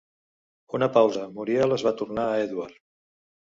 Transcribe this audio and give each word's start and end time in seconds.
Una 0.77 0.87
pausa-Muriel 0.95 1.77
es 1.77 1.85
va 1.89 1.95
tornar 2.01 2.25
a 2.33 2.43
Edward. 2.49 2.83